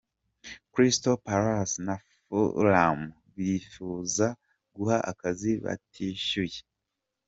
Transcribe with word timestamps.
Crystal 0.73 1.17
Palace 1.27 1.75
na 1.85 1.95
Fulham 2.25 2.99
bipfuza 3.35 4.27
guha 4.75 4.97
akazi 5.11 5.51
Batshuayi. 5.63 6.59